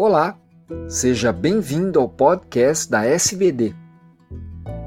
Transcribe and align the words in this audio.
Olá, 0.00 0.38
seja 0.86 1.32
bem-vindo 1.32 1.98
ao 1.98 2.08
podcast 2.08 2.88
da 2.88 3.04
SBD. 3.04 3.74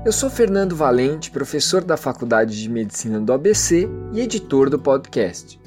Eu 0.06 0.12
sou 0.14 0.30
Fernando 0.30 0.74
Valente, 0.74 1.30
professor 1.30 1.84
da 1.84 1.98
Faculdade 1.98 2.58
de 2.58 2.70
Medicina 2.70 3.20
do 3.20 3.34
ABC 3.34 3.90
e 4.14 4.22
editor 4.22 4.70
do 4.70 4.80
podcast. 4.80 5.60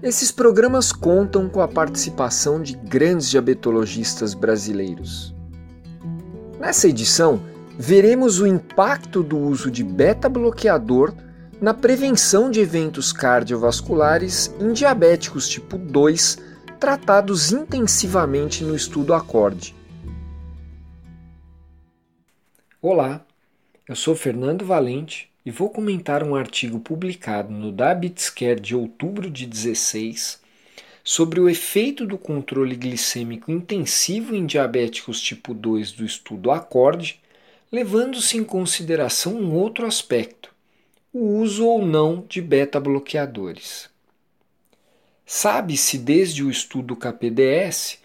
Esses 0.00 0.30
programas 0.30 0.92
contam 0.92 1.48
com 1.48 1.60
a 1.60 1.66
participação 1.66 2.62
de 2.62 2.76
grandes 2.76 3.28
diabetologistas 3.28 4.32
brasileiros. 4.32 5.34
Nessa 6.60 6.86
edição, 6.86 7.42
veremos 7.76 8.38
o 8.38 8.46
impacto 8.46 9.24
do 9.24 9.38
uso 9.38 9.72
de 9.72 9.82
beta-bloqueador 9.82 11.12
na 11.60 11.74
prevenção 11.74 12.48
de 12.48 12.60
eventos 12.60 13.12
cardiovasculares 13.12 14.54
em 14.60 14.72
diabéticos 14.72 15.48
tipo 15.48 15.76
2 15.76 16.49
tratados 16.80 17.52
intensivamente 17.52 18.64
no 18.64 18.74
estudo 18.74 19.12
Acorde. 19.12 19.74
Olá, 22.80 23.22
eu 23.86 23.94
sou 23.94 24.16
Fernando 24.16 24.64
Valente 24.64 25.28
e 25.44 25.50
vou 25.50 25.68
comentar 25.68 26.22
um 26.22 26.34
artigo 26.34 26.80
publicado 26.80 27.52
no 27.52 27.70
Diabetescare 27.70 28.58
de 28.58 28.74
outubro 28.74 29.30
de 29.30 29.44
16 29.44 30.40
sobre 31.04 31.38
o 31.38 31.50
efeito 31.50 32.06
do 32.06 32.16
controle 32.16 32.74
glicêmico 32.74 33.50
intensivo 33.50 34.34
em 34.34 34.46
diabéticos 34.46 35.20
tipo 35.20 35.52
2 35.52 35.92
do 35.92 36.02
estudo 36.02 36.50
Acorde, 36.50 37.20
levando-se 37.70 38.38
em 38.38 38.44
consideração 38.44 39.34
um 39.34 39.54
outro 39.54 39.84
aspecto, 39.84 40.50
o 41.12 41.40
uso 41.40 41.66
ou 41.66 41.84
não 41.84 42.24
de 42.26 42.40
beta-bloqueadores. 42.40 43.89
Sabe-se 45.32 45.96
desde 45.96 46.42
o 46.42 46.50
estudo 46.50 46.96
KPDS 46.96 47.98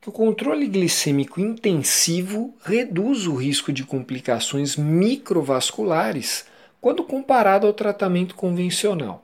que 0.00 0.08
o 0.08 0.12
controle 0.12 0.66
glicêmico 0.66 1.38
intensivo 1.38 2.54
reduz 2.64 3.26
o 3.26 3.34
risco 3.34 3.70
de 3.70 3.84
complicações 3.84 4.76
microvasculares 4.76 6.46
quando 6.80 7.04
comparado 7.04 7.66
ao 7.66 7.74
tratamento 7.74 8.34
convencional. 8.34 9.22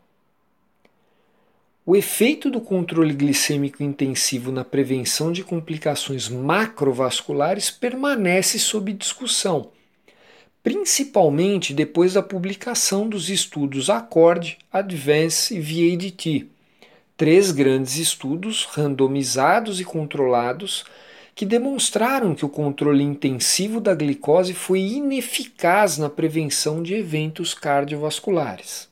O 1.86 1.96
efeito 1.96 2.50
do 2.50 2.60
controle 2.60 3.14
glicêmico 3.14 3.82
intensivo 3.82 4.52
na 4.52 4.62
prevenção 4.62 5.32
de 5.32 5.42
complicações 5.42 6.28
macrovasculares 6.28 7.70
permanece 7.70 8.58
sob 8.58 8.92
discussão, 8.92 9.70
principalmente 10.62 11.72
depois 11.72 12.12
da 12.12 12.22
publicação 12.22 13.08
dos 13.08 13.30
estudos 13.30 13.88
ACCORD, 13.88 14.58
ADVANCE 14.70 15.56
e 15.56 15.60
VADT 15.62 16.55
três 17.16 17.50
grandes 17.50 17.96
estudos 17.96 18.64
randomizados 18.66 19.80
e 19.80 19.84
controlados 19.84 20.84
que 21.34 21.44
demonstraram 21.44 22.34
que 22.34 22.44
o 22.44 22.48
controle 22.48 23.02
intensivo 23.02 23.80
da 23.80 23.94
glicose 23.94 24.54
foi 24.54 24.80
ineficaz 24.80 25.98
na 25.98 26.08
prevenção 26.08 26.82
de 26.82 26.94
eventos 26.94 27.52
cardiovasculares. 27.52 28.88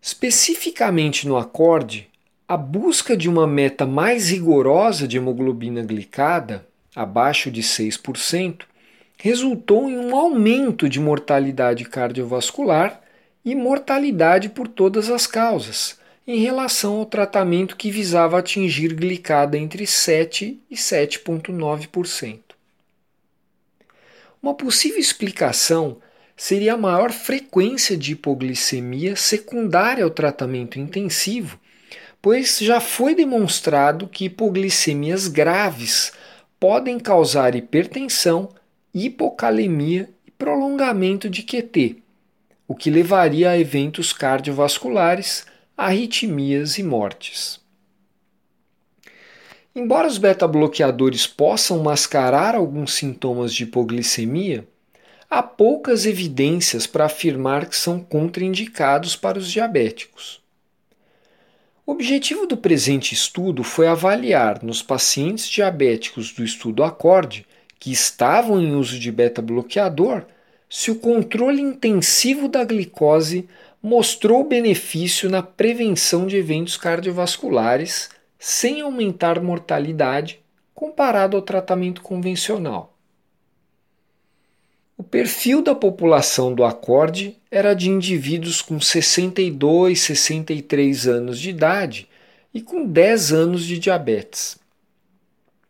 Especificamente 0.00 1.28
no 1.28 1.36
acorde, 1.36 2.08
a 2.46 2.56
busca 2.56 3.16
de 3.16 3.28
uma 3.28 3.46
meta 3.46 3.84
mais 3.86 4.30
rigorosa 4.30 5.06
de 5.06 5.16
hemoglobina 5.16 5.82
glicada, 5.82 6.66
abaixo 6.94 7.50
de 7.50 7.62
6%, 7.62 8.62
resultou 9.18 9.88
em 9.88 9.98
um 9.98 10.16
aumento 10.16 10.88
de 10.88 10.98
mortalidade 10.98 11.84
cardiovascular 11.84 13.00
e 13.44 13.54
mortalidade 13.54 14.48
por 14.48 14.66
todas 14.66 15.10
as 15.10 15.26
causas, 15.26 15.97
em 16.30 16.40
relação 16.40 16.96
ao 16.96 17.06
tratamento 17.06 17.74
que 17.74 17.90
visava 17.90 18.38
atingir 18.38 18.92
glicada 18.92 19.56
entre 19.56 19.86
7 19.86 20.60
e 20.70 20.76
7,9%. 20.76 22.40
Uma 24.42 24.52
possível 24.52 25.00
explicação 25.00 25.96
seria 26.36 26.74
a 26.74 26.76
maior 26.76 27.12
frequência 27.12 27.96
de 27.96 28.12
hipoglicemia 28.12 29.16
secundária 29.16 30.04
ao 30.04 30.10
tratamento 30.10 30.78
intensivo, 30.78 31.58
pois 32.20 32.58
já 32.58 32.78
foi 32.78 33.14
demonstrado 33.14 34.06
que 34.06 34.26
hipoglicemias 34.26 35.28
graves 35.28 36.12
podem 36.60 36.98
causar 36.98 37.54
hipertensão, 37.54 38.50
hipocalemia 38.92 40.10
e 40.26 40.30
prolongamento 40.30 41.30
de 41.30 41.42
QT, 41.42 41.96
o 42.68 42.74
que 42.74 42.90
levaria 42.90 43.48
a 43.48 43.58
eventos 43.58 44.12
cardiovasculares 44.12 45.46
arritmias 45.78 46.76
e 46.76 46.82
mortes. 46.82 47.60
Embora 49.72 50.08
os 50.08 50.18
beta-bloqueadores 50.18 51.24
possam 51.24 51.78
mascarar 51.78 52.56
alguns 52.56 52.94
sintomas 52.94 53.54
de 53.54 53.62
hipoglicemia, 53.62 54.66
há 55.30 55.40
poucas 55.40 56.04
evidências 56.04 56.84
para 56.84 57.04
afirmar 57.04 57.66
que 57.66 57.76
são 57.76 58.00
contraindicados 58.00 59.14
para 59.14 59.38
os 59.38 59.48
diabéticos. 59.48 60.42
O 61.86 61.92
objetivo 61.92 62.44
do 62.44 62.56
presente 62.56 63.14
estudo 63.14 63.62
foi 63.62 63.86
avaliar 63.86 64.64
nos 64.64 64.82
pacientes 64.82 65.48
diabéticos 65.48 66.32
do 66.32 66.42
estudo 66.42 66.82
ACORDE 66.82 67.46
que 67.78 67.92
estavam 67.92 68.60
em 68.60 68.74
uso 68.74 68.98
de 68.98 69.12
beta-bloqueador 69.12 70.24
se 70.68 70.90
o 70.90 70.96
controle 70.96 71.62
intensivo 71.62 72.48
da 72.48 72.64
glicose 72.64 73.48
mostrou 73.82 74.44
benefício 74.44 75.30
na 75.30 75.42
prevenção 75.42 76.26
de 76.26 76.36
eventos 76.36 76.76
cardiovasculares 76.76 78.10
sem 78.38 78.80
aumentar 78.80 79.40
mortalidade 79.40 80.40
comparado 80.74 81.36
ao 81.36 81.42
tratamento 81.42 82.02
convencional. 82.02 82.96
O 84.96 85.02
perfil 85.02 85.62
da 85.62 85.76
população 85.76 86.52
do 86.52 86.64
acorde 86.64 87.36
era 87.50 87.72
de 87.72 87.88
indivíduos 87.88 88.60
com 88.60 88.80
62, 88.80 90.00
63 90.00 91.06
anos 91.06 91.38
de 91.38 91.50
idade 91.50 92.08
e 92.52 92.60
com 92.60 92.84
10 92.84 93.32
anos 93.32 93.64
de 93.64 93.78
diabetes. 93.78 94.58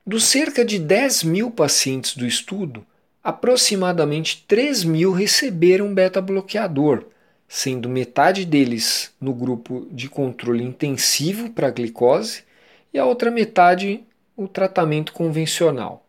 Dos 0.07 0.25
cerca 0.25 0.65
de 0.65 0.79
10 0.79 1.25
mil 1.25 1.51
pacientes 1.51 2.17
do 2.17 2.27
estudo, 2.27 2.87
aproximadamente 3.23 4.47
3 4.49 4.85
mil 4.85 5.13
receberam 5.13 5.93
beta-bloqueador 5.93 7.05
sendo 7.49 7.89
metade 7.89 8.45
deles 8.45 9.11
no 9.19 9.33
grupo 9.33 9.89
de 9.91 10.09
controle 10.09 10.63
intensivo 10.63 11.51
para 11.51 11.71
glicose 11.71 12.45
e 12.93 12.99
a 12.99 13.07
outra 13.07 13.31
metade 13.31 14.05
o 14.37 14.47
tratamento 14.47 15.13
convencional. 15.13 16.05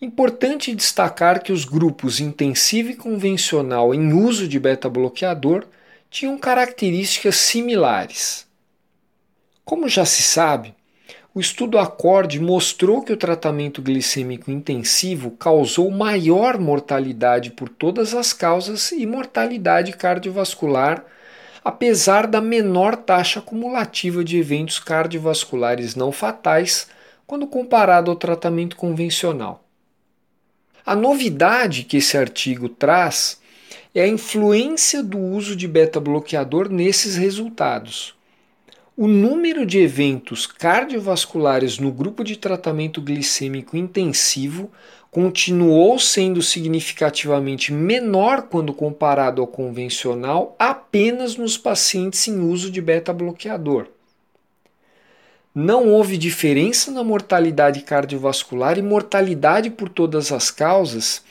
Importante 0.00 0.74
destacar 0.74 1.42
que 1.42 1.52
os 1.52 1.64
grupos 1.64 2.20
intensivo 2.20 2.90
e 2.90 2.96
convencional 2.96 3.94
em 3.94 4.12
uso 4.12 4.46
de 4.46 4.60
beta-bloqueador 4.60 5.66
tinham 6.10 6.38
características 6.38 7.36
similares. 7.36 8.46
Como 9.64 9.88
já 9.88 10.04
se 10.04 10.22
sabe, 10.22 10.74
o 11.34 11.40
estudo 11.40 11.78
Acorde 11.80 12.38
mostrou 12.38 13.02
que 13.02 13.12
o 13.12 13.16
tratamento 13.16 13.82
glicêmico 13.82 14.52
intensivo 14.52 15.32
causou 15.32 15.90
maior 15.90 16.60
mortalidade 16.60 17.50
por 17.50 17.68
todas 17.68 18.14
as 18.14 18.32
causas 18.32 18.92
e 18.92 19.04
mortalidade 19.04 19.94
cardiovascular, 19.94 21.04
apesar 21.64 22.28
da 22.28 22.40
menor 22.40 22.94
taxa 22.94 23.40
acumulativa 23.40 24.22
de 24.22 24.38
eventos 24.38 24.78
cardiovasculares 24.78 25.96
não 25.96 26.12
fatais 26.12 26.86
quando 27.26 27.48
comparado 27.48 28.12
ao 28.12 28.16
tratamento 28.16 28.76
convencional. 28.76 29.64
A 30.86 30.94
novidade 30.94 31.82
que 31.82 31.96
esse 31.96 32.16
artigo 32.16 32.68
traz 32.68 33.40
é 33.92 34.02
a 34.02 34.08
influência 34.08 35.02
do 35.02 35.18
uso 35.18 35.56
de 35.56 35.66
beta-bloqueador 35.66 36.68
nesses 36.68 37.16
resultados 37.16 38.14
o 38.96 39.08
número 39.08 39.66
de 39.66 39.80
eventos 39.80 40.46
cardiovasculares 40.46 41.80
no 41.80 41.90
grupo 41.90 42.22
de 42.22 42.36
tratamento 42.36 43.00
glicêmico 43.00 43.76
intensivo 43.76 44.70
continuou 45.10 45.98
sendo 45.98 46.40
significativamente 46.40 47.72
menor 47.72 48.42
quando 48.42 48.72
comparado 48.72 49.42
ao 49.42 49.48
convencional 49.48 50.54
apenas 50.58 51.36
nos 51.36 51.58
pacientes 51.58 52.28
em 52.28 52.38
uso 52.38 52.70
de 52.70 52.80
beta-bloqueador. 52.80 53.88
Não 55.52 55.88
houve 55.88 56.16
diferença 56.16 56.92
na 56.92 57.02
mortalidade 57.02 57.80
cardiovascular 57.82 58.78
e 58.78 58.82
mortalidade 58.82 59.70
por 59.70 59.88
todas 59.88 60.30
as 60.30 60.52
causas 60.52 61.22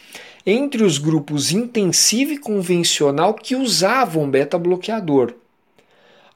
entre 0.45 0.83
os 0.83 0.97
grupos 0.97 1.53
intensivo 1.53 2.33
e 2.33 2.37
convencional 2.37 3.33
que 3.33 3.55
usavam 3.55 4.29
beta-bloqueador 4.29 5.33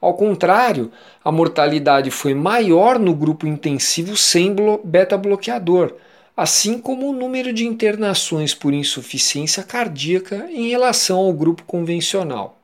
ao 0.00 0.14
contrário, 0.14 0.92
a 1.24 1.32
mortalidade 1.32 2.10
foi 2.10 2.32
maior 2.32 2.98
no 2.98 3.14
grupo 3.14 3.46
intensivo 3.46 4.16
sem 4.16 4.54
beta-bloqueador, 4.84 5.94
assim 6.36 6.78
como 6.78 7.08
o 7.08 7.12
número 7.12 7.52
de 7.52 7.66
internações 7.66 8.54
por 8.54 8.72
insuficiência 8.72 9.64
cardíaca 9.64 10.48
em 10.50 10.68
relação 10.68 11.18
ao 11.18 11.32
grupo 11.32 11.64
convencional. 11.64 12.56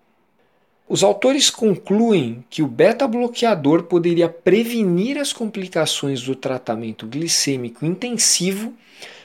Os 0.89 1.03
autores 1.03 1.51
concluem 1.51 2.45
que 2.49 2.63
o 2.63 2.69
beta-bloqueador 2.69 3.85
poderia 3.85 4.29
prevenir 4.29 5.19
as 5.19 5.33
complicações 5.33 6.23
do 6.23 6.37
tratamento 6.37 7.07
glicêmico 7.07 7.85
intensivo 7.85 8.73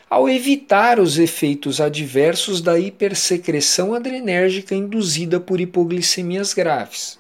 ao 0.10 0.28
evitar 0.28 1.00
os 1.00 1.20
efeitos 1.20 1.80
adversos 1.80 2.60
da 2.60 2.80
hipersecreção 2.80 3.94
adrenérgica 3.94 4.74
induzida 4.74 5.40
por 5.40 5.62
hipoglicemias 5.62 6.56
graves. 6.56 7.19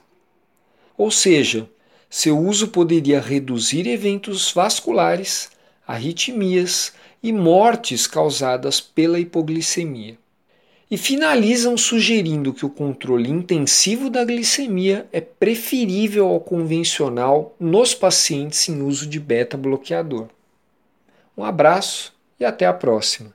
Ou 1.00 1.10
seja, 1.10 1.66
seu 2.10 2.38
uso 2.38 2.68
poderia 2.68 3.22
reduzir 3.22 3.88
eventos 3.88 4.51
vasculares, 4.51 5.50
arritmias 5.88 6.92
e 7.24 7.31
mortes 7.31 8.06
causadas 8.06 8.81
pela 8.81 9.18
hipoglicemia 9.18 10.18
e 10.92 10.98
finalizam 10.98 11.78
sugerindo 11.78 12.54
que 12.54 12.66
o 12.66 12.69
controle 12.69 13.30
intensivo 13.30 14.10
da 14.10 14.25
glicemia 14.25 15.07
é 15.13 15.22
preferível 15.22 16.28
ao 16.28 16.42
convencional 16.42 17.56
nos 17.57 17.94
pacientes 17.95 18.68
em 18.68 18.81
uso 18.81 19.07
de 19.07 19.22
beta-bloqueador. 19.22 20.28
Um 21.38 21.45
abraço 21.45 22.13
e 22.38 22.44
até 22.44 22.66
a 22.66 22.74
próxima! 22.74 23.34